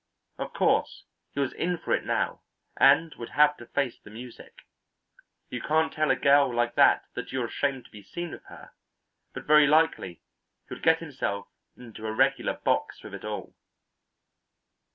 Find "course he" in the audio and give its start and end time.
0.53-1.39